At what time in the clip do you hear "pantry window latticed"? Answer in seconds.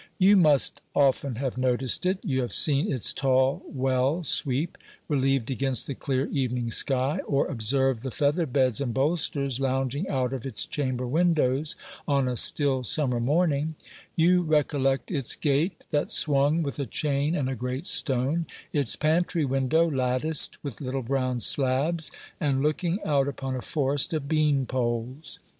18.95-20.57